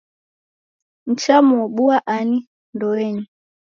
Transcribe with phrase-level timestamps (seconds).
[1.07, 2.37] Nichamuoboa ani
[2.73, 3.23] ndoenyi?